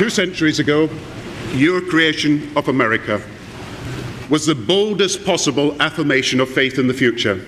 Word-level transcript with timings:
Two 0.00 0.08
centuries 0.08 0.58
ago, 0.60 0.88
your 1.52 1.82
creation 1.82 2.50
of 2.56 2.68
America 2.68 3.20
was 4.30 4.46
the 4.46 4.54
boldest 4.54 5.26
possible 5.26 5.76
affirmation 5.82 6.40
of 6.40 6.48
faith 6.48 6.78
in 6.78 6.86
the 6.86 6.94
future. 6.94 7.44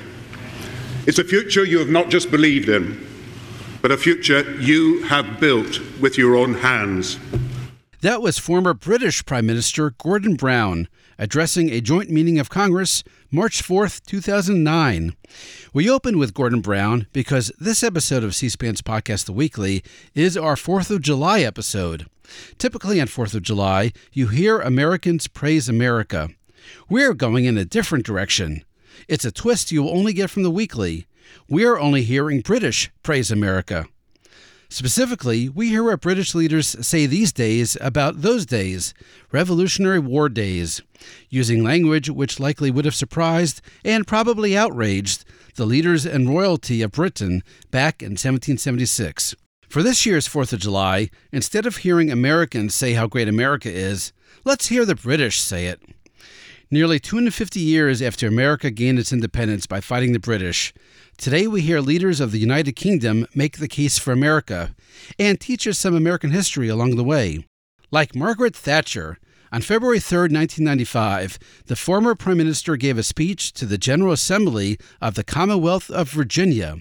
It's 1.07 1.19
a 1.19 1.25
future 1.25 1.65
you 1.65 1.79
have 1.79 1.89
not 1.89 2.11
just 2.11 2.31
believed 2.31 2.69
in, 2.69 3.09
but 3.81 3.91
a 3.91 3.97
future 3.97 4.43
you 4.61 5.03
have 5.05 5.41
built 5.41 5.81
with 5.99 6.19
your 6.19 6.37
own 6.37 6.53
hands. 6.53 7.19
That 8.03 8.21
was 8.21 8.37
former 8.37 8.75
British 8.75 9.25
Prime 9.25 9.47
Minister 9.47 9.91
Gordon 9.91 10.35
Brown 10.35 10.89
addressing 11.19 11.71
a 11.71 11.81
joint 11.81 12.11
meeting 12.11 12.37
of 12.37 12.51
Congress 12.51 13.05
March 13.31 13.63
4th, 13.63 14.05
2009. 14.07 15.15
We 15.73 15.89
open 15.89 16.19
with 16.19 16.35
Gordon 16.35 16.63
Brown 16.63 17.07
because 17.13 17.53
this 17.61 17.85
episode 17.85 18.25
of 18.25 18.35
C 18.35 18.49
SPAN's 18.49 18.83
podcast, 18.83 19.27
The 19.27 19.33
Weekly, 19.33 19.85
is 20.17 20.37
our 20.37 20.57
4th 20.57 20.91
of 20.91 21.01
July 21.01 21.43
episode. 21.43 22.07
Typically 22.59 23.01
on 23.01 23.07
4th 23.07 23.37
of 23.37 23.43
July, 23.43 23.93
you 24.13 24.27
hear 24.27 24.59
Americans 24.59 25.29
praise 25.29 25.69
America. 25.69 26.31
We're 26.89 27.15
going 27.15 27.45
in 27.45 27.57
a 27.57 27.65
different 27.65 28.05
direction. 28.05 28.65
It's 29.07 29.25
a 29.25 29.31
twist 29.31 29.71
you 29.71 29.85
will 29.85 29.97
only 29.97 30.13
get 30.13 30.29
from 30.29 30.43
The 30.43 30.51
Weekly. 30.51 31.07
We're 31.49 31.79
only 31.79 32.03
hearing 32.03 32.41
British 32.41 32.91
praise 33.05 33.31
America. 33.31 33.87
Specifically, 34.73 35.51
we 35.51 35.69
hear 35.69 35.85
what 35.85 36.01
British 36.01 36.35
leaders 36.35 36.67
say 36.67 37.05
these 37.05 37.31
days 37.31 37.77
about 37.83 38.23
those 38.23 38.47
days, 38.47 38.95
Revolutionary 39.31 39.99
War 39.99 40.31
days, 40.31 40.81
using 41.29 41.63
language 41.63 42.09
which 42.09 42.41
likely 42.41 42.71
would 42.71 42.87
have 42.87 42.95
surprised 42.95 43.61
and 43.85 44.07
probably 44.07 44.57
outraged 44.57 45.27
the 45.57 45.67
leaders 45.67 46.07
and 46.07 46.27
royalty 46.27 46.81
of 46.81 46.93
Britain 46.93 47.43
back 47.71 48.01
in 48.01 48.13
1776. 48.13 49.35
For 49.69 49.83
this 49.83 50.07
year's 50.07 50.27
4th 50.27 50.55
of 50.55 50.61
July, 50.61 51.11
instead 51.31 51.67
of 51.67 51.77
hearing 51.77 52.11
Americans 52.11 52.75
say 52.75 52.95
how 52.95 53.07
great 53.07 53.29
America 53.29 53.71
is, 53.71 54.15
let's 54.43 54.69
hear 54.69 54.87
the 54.87 54.95
British 54.95 55.39
say 55.39 55.67
it. 55.67 55.83
Nearly 56.73 56.99
250 56.99 57.61
years 57.61 58.01
after 58.01 58.27
America 58.27 58.71
gained 58.71 58.99
its 58.99 59.13
independence 59.13 59.67
by 59.67 59.83
fighting 59.83 60.15
the 60.15 60.19
British, 60.19 60.73
today 61.19 61.47
we 61.47 61.61
hear 61.61 61.83
leaders 61.83 62.19
of 62.19 62.33
the 62.33 62.39
United 62.39 62.73
Kingdom 62.77 63.27
make 63.35 63.59
the 63.59 63.69
case 63.69 63.99
for 63.99 64.11
America 64.11 64.75
and 65.19 65.39
teach 65.39 65.67
us 65.67 65.79
some 65.79 65.95
American 65.95 66.31
history 66.31 66.69
along 66.69 66.97
the 66.97 67.05
way. 67.05 67.45
Like 67.91 68.17
Margaret 68.17 68.57
Thatcher, 68.57 69.19
on 69.53 69.61
February 69.61 70.01
3, 70.01 70.21
1995, 70.33 71.39
the 71.67 71.77
former 71.77 72.15
Prime 72.15 72.39
Minister 72.39 72.79
gave 72.79 72.97
a 72.97 73.03
speech 73.03 73.53
to 73.53 73.67
the 73.67 73.77
General 73.77 74.15
Assembly 74.15 74.79
of 74.99 75.15
the 75.15 75.25
Commonwealth 75.25 75.91
of 75.91 76.09
Virginia. 76.09 76.77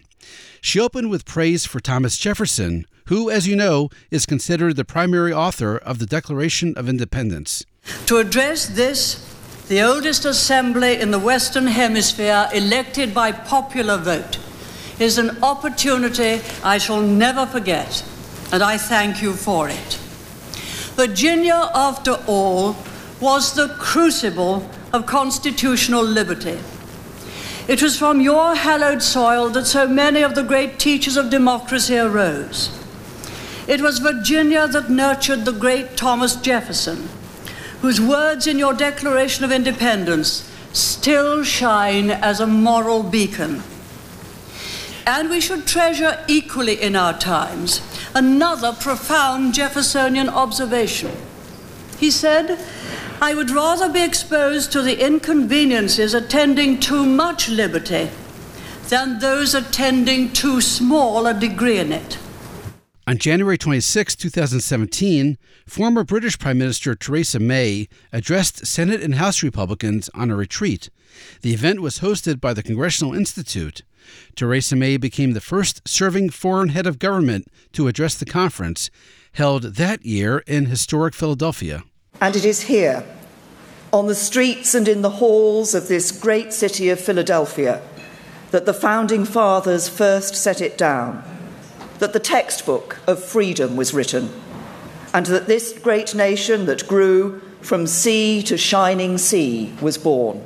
She 0.61 0.79
opened 0.79 1.09
with 1.09 1.25
praise 1.25 1.65
for 1.65 1.81
Thomas 1.81 2.17
Jefferson, 2.17 2.85
who, 3.07 3.29
as 3.29 3.45
you 3.45 3.57
know, 3.57 3.89
is 4.09 4.25
considered 4.25 4.77
the 4.77 4.85
primary 4.85 5.33
author 5.33 5.75
of 5.75 5.99
the 5.99 6.05
Declaration 6.05 6.77
of 6.77 6.87
Independence. 6.87 7.65
To 8.05 8.19
address 8.19 8.67
this 8.67 9.30
the 9.71 9.81
oldest 9.81 10.25
assembly 10.25 10.99
in 10.99 11.11
the 11.11 11.17
Western 11.17 11.65
Hemisphere 11.65 12.49
elected 12.53 13.13
by 13.13 13.31
popular 13.31 13.95
vote, 13.95 14.37
is 14.99 15.17
an 15.17 15.41
opportunity 15.41 16.41
I 16.61 16.77
shall 16.77 16.99
never 16.99 17.45
forget, 17.45 18.03
and 18.51 18.61
I 18.61 18.77
thank 18.77 19.21
you 19.21 19.31
for 19.31 19.69
it. 19.69 19.93
Virginia, 20.97 21.71
after 21.73 22.19
all, 22.27 22.75
was 23.21 23.53
the 23.53 23.69
crucible 23.79 24.69
of 24.91 25.05
constitutional 25.05 26.03
liberty. 26.03 26.59
It 27.69 27.81
was 27.81 27.97
from 27.97 28.19
your 28.19 28.55
hallowed 28.55 29.01
soil 29.01 29.49
that 29.51 29.67
so 29.67 29.87
many 29.87 30.21
of 30.21 30.35
the 30.35 30.43
great 30.43 30.79
teachers 30.79 31.15
of 31.15 31.29
democracy 31.29 31.97
arose. 31.97 32.77
It 33.69 33.79
was 33.79 33.99
Virginia 33.99 34.67
that 34.67 34.89
nurtured 34.89 35.45
the 35.45 35.53
great 35.53 35.95
Thomas 35.95 36.35
Jefferson 36.35 37.07
whose 37.81 37.99
words 37.99 38.47
in 38.47 38.59
your 38.59 38.73
Declaration 38.73 39.43
of 39.43 39.51
Independence 39.51 40.47
still 40.71 41.43
shine 41.43 42.09
as 42.09 42.39
a 42.39 42.47
moral 42.47 43.03
beacon. 43.03 43.63
And 45.05 45.29
we 45.29 45.41
should 45.41 45.65
treasure 45.65 46.23
equally 46.27 46.79
in 46.79 46.95
our 46.95 47.17
times 47.17 47.81
another 48.13 48.71
profound 48.73 49.53
Jeffersonian 49.53 50.29
observation. 50.29 51.11
He 51.97 52.11
said, 52.11 52.59
I 53.21 53.33
would 53.33 53.49
rather 53.49 53.89
be 53.89 54.03
exposed 54.03 54.71
to 54.71 54.81
the 54.81 55.03
inconveniences 55.03 56.13
attending 56.13 56.79
too 56.79 57.05
much 57.05 57.49
liberty 57.49 58.09
than 58.89 59.19
those 59.19 59.55
attending 59.55 60.33
too 60.33 60.61
small 60.61 61.25
a 61.25 61.33
degree 61.33 61.77
in 61.77 61.91
it. 61.91 62.17
On 63.11 63.17
January 63.17 63.57
26, 63.57 64.15
2017, 64.15 65.37
former 65.67 66.05
British 66.05 66.39
Prime 66.39 66.57
Minister 66.57 66.95
Theresa 66.95 67.41
May 67.41 67.89
addressed 68.13 68.65
Senate 68.65 69.01
and 69.01 69.15
House 69.15 69.43
Republicans 69.43 70.09
on 70.13 70.31
a 70.31 70.35
retreat. 70.37 70.89
The 71.41 71.53
event 71.53 71.81
was 71.81 71.99
hosted 71.99 72.39
by 72.39 72.53
the 72.53 72.63
Congressional 72.63 73.13
Institute. 73.13 73.81
Theresa 74.37 74.77
May 74.77 74.95
became 74.95 75.33
the 75.33 75.41
first 75.41 75.85
serving 75.85 76.29
foreign 76.29 76.69
head 76.69 76.87
of 76.87 76.99
government 76.99 77.49
to 77.73 77.89
address 77.89 78.15
the 78.15 78.23
conference, 78.23 78.89
held 79.33 79.63
that 79.63 80.05
year 80.05 80.37
in 80.47 80.67
historic 80.67 81.13
Philadelphia. 81.13 81.83
And 82.21 82.37
it 82.37 82.45
is 82.45 82.61
here, 82.61 83.03
on 83.91 84.07
the 84.07 84.15
streets 84.15 84.73
and 84.73 84.87
in 84.87 85.01
the 85.01 85.17
halls 85.19 85.75
of 85.75 85.89
this 85.89 86.13
great 86.13 86.53
city 86.53 86.87
of 86.87 86.97
Philadelphia, 86.97 87.81
that 88.51 88.65
the 88.65 88.73
founding 88.73 89.25
fathers 89.25 89.89
first 89.89 90.33
set 90.33 90.61
it 90.61 90.77
down 90.77 91.25
that 92.01 92.13
the 92.13 92.19
textbook 92.19 92.97
of 93.05 93.23
freedom 93.23 93.75
was 93.75 93.93
written, 93.93 94.27
and 95.13 95.27
that 95.27 95.45
this 95.45 95.77
great 95.83 96.15
nation 96.15 96.65
that 96.65 96.87
grew 96.87 97.39
from 97.61 97.85
sea 97.85 98.41
to 98.41 98.57
shining 98.57 99.19
sea 99.19 99.71
was 99.79 99.99
born. 99.99 100.43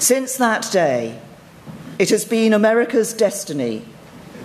Since 0.00 0.36
that 0.38 0.68
day, 0.72 1.16
it 2.00 2.10
has 2.10 2.24
been 2.24 2.52
America's 2.52 3.12
destiny 3.12 3.84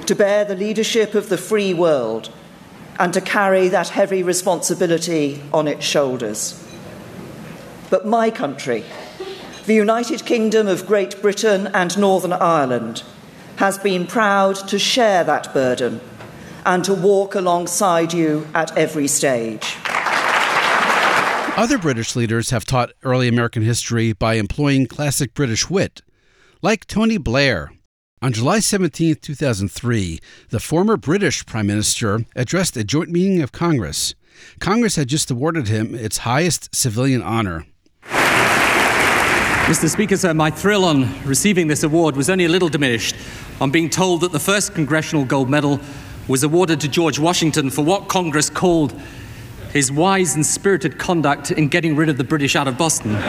to 0.06 0.14
bear 0.14 0.46
the 0.46 0.56
leadership 0.56 1.16
of 1.16 1.30
the 1.30 1.38
free 1.38 1.74
world 1.74 2.30
and 3.00 3.12
to 3.16 3.20
carry 3.20 3.70
that 3.70 3.90
heavy 3.90 4.22
responsibility 4.22 5.42
on 5.52 5.68
its 5.68 5.84
shoulders. 5.84 6.64
But 7.90 8.06
my 8.06 8.30
country, 8.30 8.84
the 9.66 9.74
United 9.74 10.28
Kingdom 10.28 10.68
of 10.68 10.86
Great 10.86 11.20
Britain 11.24 11.66
and 11.74 11.98
Northern 11.98 12.34
Ireland, 12.34 13.02
has 13.58 13.78
been 13.78 14.06
proud 14.06 14.56
to 14.56 14.80
share 14.80 15.24
that 15.24 15.54
burden 15.54 16.00
and 16.66 16.84
to 16.86 16.94
walk 16.94 17.34
alongside 17.36 18.14
you 18.14 18.48
at 18.54 18.76
every 18.78 19.08
stage. 19.08 19.76
Other 21.58 21.80
British 21.80 22.16
leaders 22.16 22.52
have 22.52 22.66
taught 22.66 22.92
early 23.04 23.28
American 23.28 23.64
history 23.64 24.14
by 24.14 24.36
employing 24.36 24.86
classic 24.86 25.34
British 25.34 25.72
wit, 25.72 26.04
like 26.62 26.86
Tony 26.86 27.18
Blair. 27.18 27.72
On 28.22 28.32
July 28.32 28.60
17, 28.60 29.16
2003, 29.16 30.20
the 30.50 30.60
former 30.60 30.98
British 30.98 31.46
Prime 31.46 31.66
Minister 31.66 32.26
addressed 32.36 32.78
a 32.78 32.84
joint 32.84 33.10
meeting 33.10 33.42
of 33.42 33.52
Congress. 33.52 34.14
Congress 34.60 34.98
had 34.98 35.08
just 35.08 35.32
awarded 35.32 35.68
him 35.68 35.96
its 35.96 36.20
highest 36.20 36.76
civilian 36.76 37.24
honor. 37.24 37.66
Mr. 39.68 39.90
Speaker, 39.90 40.16
sir, 40.16 40.34
my 40.34 40.52
thrill 40.52 40.86
on 40.86 41.24
receiving 41.26 41.68
this 41.68 41.84
award 41.84 42.16
was 42.16 42.30
only 42.30 42.46
a 42.46 42.50
little 42.50 42.70
diminished 42.70 43.16
on 43.60 43.72
being 43.72 43.90
told 43.90 44.22
that 44.22 44.32
the 44.32 44.40
first 44.40 44.74
Congressional 44.74 45.26
Gold 45.26 45.50
Medal 45.50 45.80
was 46.28 46.44
awarded 46.44 46.82
to 46.82 46.88
George 46.88 47.18
Washington 47.20 47.70
for 47.70 47.84
what 47.84 48.08
Congress 48.08 48.50
called 48.50 48.94
his 49.72 49.92
wise 49.92 50.36
and 50.36 50.46
spirited 50.46 50.98
conduct 50.98 51.52
in 51.52 51.68
getting 51.68 51.96
rid 51.96 52.10
of 52.10 52.18
the 52.18 52.24
British 52.24 52.56
out 52.56 52.68
of 52.68 52.78
Boston. 52.78 53.16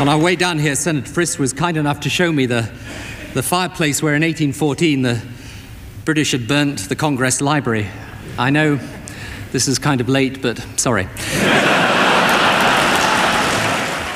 On 0.00 0.08
our 0.08 0.18
way 0.18 0.36
down 0.36 0.58
here, 0.58 0.76
Senator 0.76 1.10
Frist 1.10 1.38
was 1.38 1.54
kind 1.54 1.76
enough 1.78 2.00
to 2.00 2.10
show 2.10 2.30
me 2.30 2.44
the, 2.44 2.70
the 3.32 3.42
fireplace 3.42 4.02
where 4.02 4.14
in 4.14 4.22
1814 4.22 5.00
the 5.00 5.22
British 6.04 6.32
had 6.32 6.46
burnt 6.46 6.90
the 6.90 6.96
Congress 6.96 7.40
Library. 7.40 7.88
I 8.38 8.50
know 8.50 8.78
this 9.54 9.68
is 9.68 9.78
kind 9.78 10.00
of 10.00 10.08
late, 10.08 10.42
but 10.42 10.58
sorry. 10.76 11.04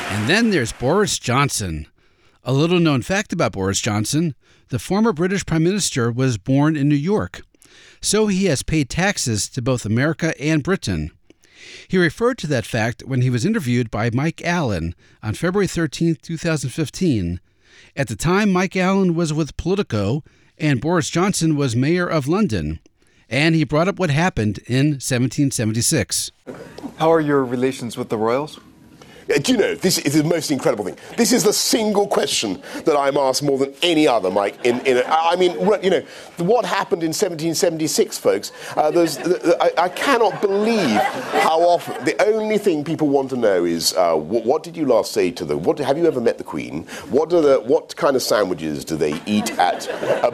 and 0.09 0.29
then 0.29 0.49
there's 0.49 0.73
Boris 0.73 1.17
Johnson. 1.17 1.87
A 2.43 2.51
little 2.51 2.81
known 2.81 3.01
fact 3.03 3.31
about 3.31 3.53
Boris 3.53 3.79
Johnson 3.79 4.35
the 4.67 4.79
former 4.79 5.13
British 5.13 5.45
Prime 5.45 5.63
Minister 5.63 6.11
was 6.11 6.37
born 6.37 6.75
in 6.75 6.89
New 6.89 6.95
York, 6.95 7.41
so 8.01 8.27
he 8.27 8.45
has 8.45 8.63
paid 8.63 8.89
taxes 8.89 9.47
to 9.51 9.61
both 9.61 9.85
America 9.85 10.39
and 10.41 10.61
Britain. 10.61 11.11
He 11.87 11.97
referred 11.97 12.37
to 12.39 12.47
that 12.47 12.65
fact 12.65 13.03
when 13.05 13.21
he 13.21 13.29
was 13.29 13.45
interviewed 13.45 13.89
by 13.89 14.09
Mike 14.13 14.41
Allen 14.43 14.93
on 15.23 15.35
February 15.35 15.67
13, 15.67 16.17
2015. 16.21 17.39
At 17.95 18.09
the 18.09 18.17
time, 18.17 18.51
Mike 18.51 18.75
Allen 18.75 19.15
was 19.15 19.31
with 19.31 19.55
Politico 19.55 20.21
and 20.57 20.81
Boris 20.81 21.09
Johnson 21.09 21.55
was 21.55 21.77
mayor 21.77 22.07
of 22.07 22.27
London. 22.27 22.81
And 23.29 23.55
he 23.55 23.63
brought 23.63 23.87
up 23.87 23.99
what 23.99 24.09
happened 24.09 24.59
in 24.65 24.97
1776. 24.97 26.31
How 26.97 27.11
are 27.11 27.21
your 27.21 27.45
relations 27.45 27.95
with 27.95 28.09
the 28.09 28.17
royals? 28.17 28.59
Do 29.29 29.51
you 29.51 29.59
know, 29.59 29.75
this 29.75 29.99
is 29.99 30.15
the 30.15 30.23
most 30.23 30.49
incredible 30.49 30.83
thing. 30.83 30.97
This 31.15 31.31
is 31.31 31.43
the 31.43 31.53
single 31.53 32.07
question 32.07 32.63
that 32.85 32.97
I'm 32.97 33.15
asked 33.15 33.43
more 33.43 33.59
than 33.59 33.71
any 33.83 34.07
other, 34.07 34.31
Mike. 34.31 34.65
In, 34.65 34.79
in 34.87 34.97
a, 34.97 35.03
I 35.05 35.35
mean, 35.35 35.51
you 35.83 35.91
know, 35.91 36.01
what 36.37 36.65
happened 36.65 37.03
in 37.03 37.09
1776, 37.09 38.17
folks? 38.17 38.51
Uh, 38.75 38.91
I, 39.61 39.71
I, 39.77 39.89
cannot 39.89 40.41
believe 40.41 40.99
how 41.43 41.59
often. 41.61 42.03
The 42.05 42.19
only 42.25 42.57
thing 42.57 42.83
people 42.83 43.07
want 43.07 43.29
to 43.29 43.37
know 43.37 43.65
is 43.65 43.93
uh, 43.93 44.15
what, 44.15 44.45
what, 44.45 44.63
did 44.63 44.75
you 44.75 44.87
last 44.87 45.11
say 45.11 45.29
to 45.29 45.45
them? 45.45 45.61
What, 45.61 45.77
have 45.77 45.95
you 45.95 46.07
ever 46.07 46.19
met 46.19 46.39
the 46.39 46.43
Queen? 46.43 46.85
What, 47.11 47.29
the, 47.29 47.61
what 47.63 47.95
kind 47.95 48.15
of 48.15 48.23
sandwiches 48.23 48.83
do 48.83 48.95
they 48.95 49.21
eat 49.27 49.51
at, 49.59 49.87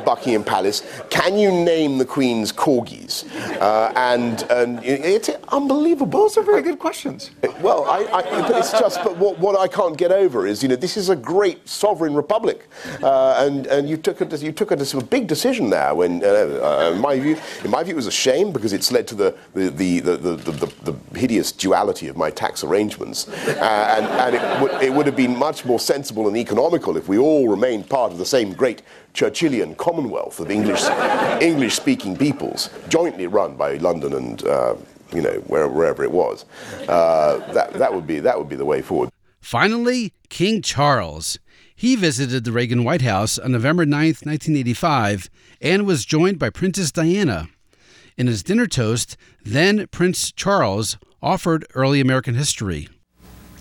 Buckingham 0.06 0.45
Palace? 0.45 0.83
Can 1.09 1.38
you 1.38 1.51
name 1.51 1.97
the 1.97 2.06
Queen's 2.06 2.53
corgis? 2.53 3.25
Uh, 3.59 3.92
and, 3.97 4.44
and 4.50 4.80
it's 4.86 5.30
unbelievable. 5.50 6.21
Those 6.21 6.38
are 6.38 6.44
very 6.44 6.62
good 6.62 6.80
questions. 6.80 7.31
Well, 7.59 7.83
I, 7.86 8.03
I, 8.03 8.57
it's 8.57 8.71
just, 8.80 8.84
but 8.93 9.17
what, 9.17 9.39
what 9.39 9.59
I 9.59 9.67
can't 9.67 9.97
get 9.97 10.11
over 10.11 10.45
is, 10.45 10.61
you 10.61 10.69
know, 10.69 10.75
this 10.75 10.97
is 10.97 11.09
a 11.09 11.15
great 11.15 11.67
sovereign 11.67 12.13
republic, 12.13 12.67
uh, 13.01 13.35
and 13.39 13.65
and 13.67 13.89
you 13.89 13.97
took 13.97 14.21
a 14.21 14.37
you 14.37 14.51
took 14.51 14.71
a, 14.71 14.75
a 14.75 15.03
big 15.03 15.27
decision 15.27 15.69
there. 15.69 15.95
When, 15.95 16.23
uh, 16.23 16.27
uh, 16.27 16.91
in 16.93 17.01
my 17.01 17.19
view, 17.19 17.37
in 17.63 17.71
my 17.71 17.83
view, 17.83 17.93
it 17.93 17.95
was 17.95 18.07
a 18.07 18.11
shame 18.11 18.51
because 18.51 18.73
it's 18.73 18.91
led 18.91 19.07
to 19.07 19.15
the 19.15 19.35
the 19.53 19.69
the 19.69 19.99
the, 19.99 20.17
the, 20.17 20.51
the, 20.51 20.91
the 20.91 21.19
hideous 21.19 21.51
duality 21.51 22.07
of 22.07 22.17
my 22.17 22.29
tax 22.29 22.63
arrangements, 22.63 23.27
uh, 23.27 23.95
and 23.97 24.05
and 24.05 24.35
it 24.35 24.61
would 24.61 24.83
it 24.83 24.93
would 24.93 25.05
have 25.05 25.15
been 25.15 25.35
much 25.37 25.65
more 25.65 25.79
sensible 25.79 26.27
and 26.27 26.37
economical 26.37 26.97
if 26.97 27.07
we 27.07 27.17
all 27.17 27.47
remained 27.47 27.89
part 27.89 28.11
of 28.11 28.17
the 28.17 28.25
same 28.25 28.53
great 28.53 28.81
Churchillian 29.13 29.75
Commonwealth 29.77 30.39
of 30.39 30.51
English 30.51 30.83
English 31.41 31.75
speaking 31.75 32.15
peoples, 32.17 32.69
jointly 32.89 33.27
run 33.27 33.55
by 33.55 33.75
London 33.77 34.13
and 34.13 34.45
uh, 34.45 34.75
you 35.13 35.22
know, 35.22 35.34
wherever, 35.48 35.72
wherever 35.72 36.04
it 36.04 36.12
was. 36.12 36.46
Uh, 36.88 37.38
that, 37.54 37.74
that, 37.74 37.94
would 37.94 38.07
be, 38.07 38.19
that 38.19 38.38
would 38.38 38.50
be 38.50 38.56
the 38.56 38.66
way 38.66 38.81
forward. 38.81 39.10
Finally, 39.40 40.13
King 40.30 40.62
Charles. 40.62 41.40
He 41.75 41.96
visited 41.96 42.46
the 42.46 42.52
Reagan 42.52 42.84
White 42.84 43.02
House 43.02 43.38
on 43.38 43.52
November 43.52 43.86
9, 43.86 44.00
1985, 44.00 45.30
and 45.62 45.86
was 45.86 46.06
joined 46.06 46.40
by 46.40 46.50
Princess 46.50 46.92
Diana. 46.92 47.50
In 48.18 48.28
his 48.28 48.44
dinner 48.44 48.66
toast, 48.66 49.18
then 49.44 49.88
Prince 49.88 50.31
Charles 50.31 50.98
offered 51.22 51.66
early 51.75 52.00
American 52.00 52.36
history. 52.36 52.88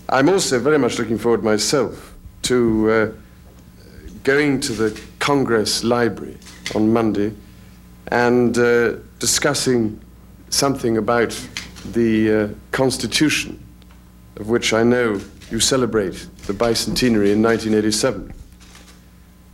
I'm 0.07 0.29
also 0.29 0.59
very 0.59 0.79
much 0.79 0.97
looking 0.97 1.17
forward 1.17 1.43
myself 1.43 2.15
to 2.43 2.89
uh, 2.89 3.11
going 4.23 4.61
to 4.61 4.71
the 4.71 5.01
Congress 5.19 5.83
Library 5.83 6.37
on 6.73 6.93
Monday 6.93 7.33
and 8.07 8.57
uh, 8.57 8.93
discussing 9.19 9.99
something 10.55 10.97
about 10.97 11.29
the 11.91 12.33
uh, 12.33 12.47
Constitution, 12.71 13.63
of 14.37 14.49
which 14.49 14.73
I 14.73 14.83
know 14.83 15.19
you 15.51 15.59
celebrate 15.59 16.13
the 16.47 16.53
bicentenary 16.53 17.31
in 17.31 17.43
1987. 17.43 18.33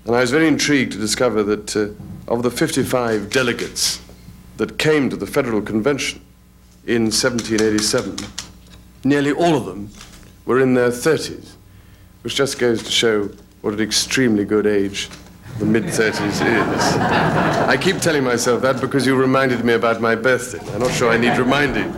And 0.06 0.16
I 0.16 0.22
was 0.22 0.32
very 0.32 0.48
intrigued 0.48 0.94
to 0.94 0.98
discover 0.98 1.44
that 1.44 1.76
uh, 1.76 1.90
of 2.32 2.44
the 2.44 2.52
55 2.52 3.30
delegates 3.30 4.02
that 4.58 4.78
came 4.78 5.10
to 5.10 5.16
the 5.16 5.28
Federal 5.28 5.62
Convention 5.62 6.22
in 6.86 7.04
1787, 7.04 8.18
nearly 9.04 9.32
all 9.32 9.56
of 9.56 9.66
them 9.66 9.90
were 10.46 10.60
in 10.60 10.74
their 10.74 10.90
30s, 10.90 11.54
which 12.22 12.36
just 12.36 12.60
goes 12.60 12.84
to 12.84 12.92
show 12.92 13.30
what 13.62 13.74
an 13.74 13.82
extremely 13.82 14.46
good 14.46 14.66
age 14.66 15.10
the 15.62 15.68
mid 15.68 15.84
30s 15.84 16.42
is. 16.42 16.98
I 17.68 17.78
keep 17.78 17.98
telling 17.98 18.24
myself 18.24 18.64
that 18.64 18.82
because 18.82 19.06
you 19.06 19.16
reminded 19.16 19.64
me 19.64 19.74
about 19.74 20.02
my 20.02 20.16
birthday. 20.16 20.60
I'm 20.74 20.80
not 20.80 20.92
sure 20.92 21.12
I 21.12 21.18
need 21.18 21.38
reminding. 21.38 21.92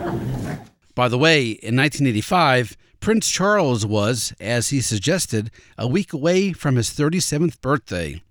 By 0.94 1.08
the 1.08 1.18
way, 1.18 1.46
in 1.46 1.74
1985, 1.76 2.76
Prince 3.00 3.30
Charles 3.30 3.86
was, 3.86 4.34
as 4.38 4.68
he 4.68 4.82
suggested, 4.82 5.50
a 5.78 5.88
week 5.88 6.12
away 6.12 6.52
from 6.52 6.76
his 6.76 6.90
37th 6.90 7.60
birthday. 7.62 8.22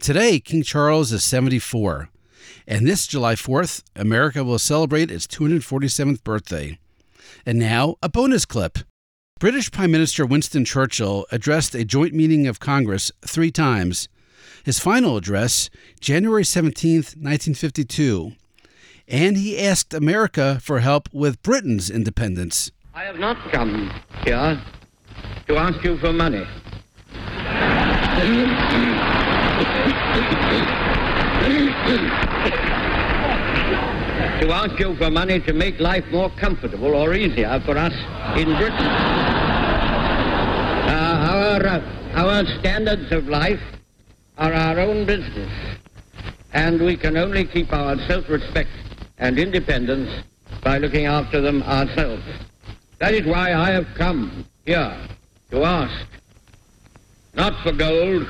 Today, 0.00 0.40
King 0.40 0.64
Charles 0.64 1.12
is 1.12 1.22
74. 1.22 2.08
And 2.66 2.86
this 2.86 3.06
July 3.06 3.36
4th, 3.36 3.82
America 3.94 4.42
will 4.42 4.58
celebrate 4.58 5.10
its 5.10 5.26
247th 5.28 6.24
birthday. 6.24 6.78
And 7.46 7.58
now, 7.58 7.94
a 8.02 8.08
bonus 8.08 8.44
clip. 8.44 8.78
British 9.38 9.70
Prime 9.70 9.92
Minister 9.92 10.26
Winston 10.26 10.64
Churchill 10.64 11.26
addressed 11.30 11.74
a 11.74 11.84
joint 11.84 12.12
meeting 12.12 12.46
of 12.46 12.60
Congress 12.60 13.12
three 13.22 13.52
times 13.52 14.08
his 14.64 14.78
final 14.78 15.16
address, 15.16 15.70
January 16.00 16.44
17, 16.44 16.96
1952, 16.96 18.32
and 19.08 19.36
he 19.36 19.58
asked 19.58 19.92
America 19.92 20.58
for 20.62 20.80
help 20.80 21.08
with 21.12 21.42
Britain's 21.42 21.90
independence. 21.90 22.70
I 22.94 23.04
have 23.04 23.18
not 23.18 23.36
come 23.52 23.90
here 24.24 24.62
to 25.48 25.56
ask 25.56 25.82
you 25.84 25.98
for 25.98 26.12
money. 26.12 26.46
to 34.40 34.52
ask 34.52 34.78
you 34.78 34.96
for 34.96 35.10
money 35.10 35.40
to 35.40 35.52
make 35.52 35.78
life 35.80 36.04
more 36.10 36.30
comfortable 36.30 36.94
or 36.94 37.14
easier 37.14 37.60
for 37.64 37.76
us 37.76 37.92
in 38.38 38.46
Britain. 38.56 38.86
Uh, 40.86 41.28
our, 41.30 41.66
uh, 41.66 41.80
our 42.14 42.44
standards 42.58 43.12
of 43.12 43.28
life 43.28 43.60
are 44.40 44.54
our 44.54 44.80
own 44.80 45.04
business, 45.04 45.52
and 46.54 46.80
we 46.80 46.96
can 46.96 47.18
only 47.18 47.44
keep 47.44 47.70
our 47.74 47.96
self-respect 48.08 48.70
and 49.18 49.38
independence 49.38 50.24
by 50.64 50.78
looking 50.78 51.04
after 51.04 51.42
them 51.42 51.62
ourselves. 51.62 52.22
That 53.00 53.12
is 53.12 53.26
why 53.26 53.52
I 53.52 53.70
have 53.70 53.86
come 53.94 54.46
here 54.64 54.96
to 55.50 55.64
ask, 55.64 56.06
not 57.34 57.62
for 57.62 57.72
gold, 57.72 58.28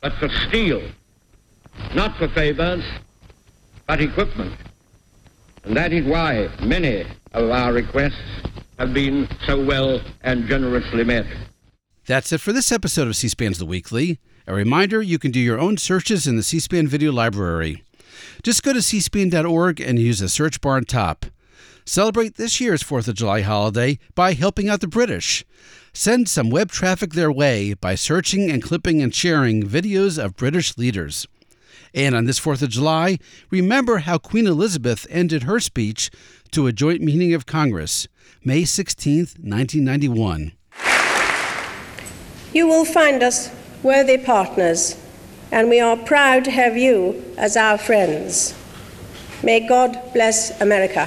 but 0.00 0.14
for 0.14 0.30
steel, 0.48 0.80
not 1.94 2.16
for 2.16 2.28
favors, 2.28 2.82
but 3.86 4.00
equipment. 4.00 4.54
And 5.64 5.76
that 5.76 5.92
is 5.92 6.06
why 6.06 6.48
many 6.62 7.04
of 7.34 7.50
our 7.50 7.74
requests 7.74 8.40
have 8.78 8.94
been 8.94 9.28
so 9.44 9.62
well 9.62 10.00
and 10.22 10.48
generously 10.48 11.04
met. 11.04 11.26
That's 12.06 12.30
it 12.30 12.40
for 12.40 12.52
this 12.52 12.70
episode 12.70 13.08
of 13.08 13.16
C 13.16 13.26
SPAN's 13.26 13.58
The 13.58 13.66
Weekly. 13.66 14.20
A 14.46 14.54
reminder 14.54 15.02
you 15.02 15.18
can 15.18 15.32
do 15.32 15.40
your 15.40 15.58
own 15.58 15.76
searches 15.76 16.28
in 16.28 16.36
the 16.36 16.44
C 16.44 16.60
SPAN 16.60 16.86
video 16.86 17.10
library. 17.10 17.82
Just 18.44 18.62
go 18.62 18.72
to 18.72 18.78
cspan.org 18.78 19.80
and 19.80 19.98
use 19.98 20.20
the 20.20 20.28
search 20.28 20.60
bar 20.60 20.76
on 20.76 20.84
top. 20.84 21.26
Celebrate 21.84 22.36
this 22.36 22.60
year's 22.60 22.84
4th 22.84 23.08
of 23.08 23.16
July 23.16 23.40
holiday 23.40 23.98
by 24.14 24.34
helping 24.34 24.68
out 24.68 24.82
the 24.82 24.86
British. 24.86 25.44
Send 25.92 26.28
some 26.28 26.48
web 26.48 26.70
traffic 26.70 27.14
their 27.14 27.32
way 27.32 27.74
by 27.74 27.96
searching 27.96 28.52
and 28.52 28.62
clipping 28.62 29.02
and 29.02 29.12
sharing 29.12 29.64
videos 29.64 30.16
of 30.16 30.36
British 30.36 30.78
leaders. 30.78 31.26
And 31.92 32.14
on 32.14 32.26
this 32.26 32.38
4th 32.38 32.62
of 32.62 32.68
July, 32.68 33.18
remember 33.50 33.98
how 33.98 34.18
Queen 34.18 34.46
Elizabeth 34.46 35.08
ended 35.10 35.42
her 35.42 35.58
speech 35.58 36.12
to 36.52 36.68
a 36.68 36.72
joint 36.72 37.02
meeting 37.02 37.34
of 37.34 37.46
Congress, 37.46 38.06
May 38.44 38.64
16, 38.64 39.18
1991. 39.40 40.55
You 42.56 42.66
will 42.66 42.86
find 42.86 43.22
us 43.22 43.50
worthy 43.82 44.16
partners, 44.16 44.96
and 45.52 45.68
we 45.68 45.78
are 45.78 45.94
proud 45.94 46.46
to 46.46 46.50
have 46.50 46.74
you 46.74 47.22
as 47.36 47.54
our 47.54 47.76
friends. 47.76 48.54
May 49.42 49.68
God 49.68 50.00
bless 50.14 50.58
America. 50.62 51.06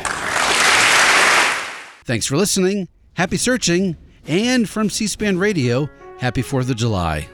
Thanks 2.05 2.27
for 2.27 2.37
listening. 2.37 2.87
Happy 3.15 3.37
searching. 3.37 3.97
And 4.27 4.69
from 4.69 4.91
C 4.91 5.07
SPAN 5.07 5.39
Radio, 5.39 5.89
happy 6.19 6.43
4th 6.43 6.69
of 6.69 6.75
July. 6.75 7.27